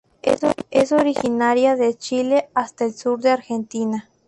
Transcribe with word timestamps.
Es 0.71 0.91
originaria 0.93 1.75
de 1.75 1.93
Chile 1.95 2.49
hasta 2.55 2.85
el 2.85 2.95
sur 2.95 3.21
de 3.21 3.29
Argentina. 3.29 4.09